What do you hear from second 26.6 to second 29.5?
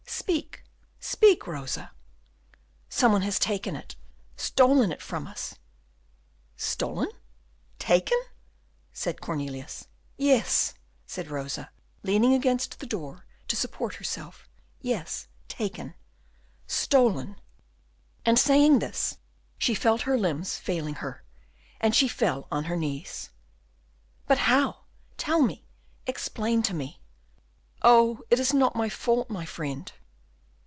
to me." "Oh, it is not my fault, my